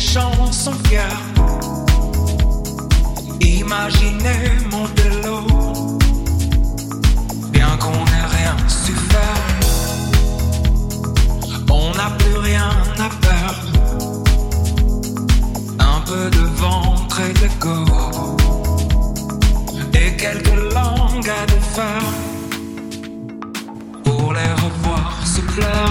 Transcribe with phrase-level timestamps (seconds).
[0.00, 0.98] gens sont fiers.
[3.40, 5.46] Imaginez monter l'eau,
[7.52, 9.44] bien qu'on n'ait rien su faire.
[11.70, 13.68] On n'a plus rien à perdre,
[15.78, 17.84] un peu de ventre et d'écho,
[19.92, 22.12] et quelques langues à défaire
[24.04, 25.89] pour les revoir se plaire.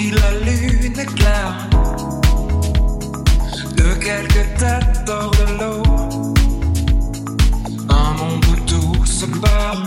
[0.00, 1.56] Si la lune est claire.
[3.76, 5.82] De quelques têtes hors de l'eau,
[7.88, 9.82] un monde où tout se perd.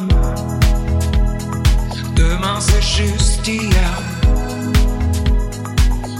[2.15, 3.95] Demain c'est juste hier,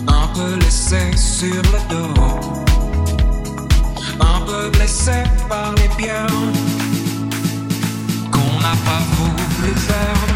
[0.08, 2.22] un peu laissé sur le dos,
[4.20, 6.42] un peu blessé par les pierres
[8.32, 10.33] qu'on n'a pas voulu faire.